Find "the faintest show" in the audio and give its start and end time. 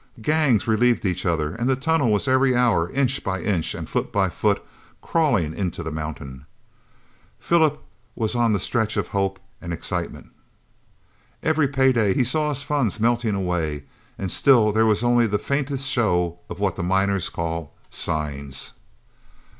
15.27-16.39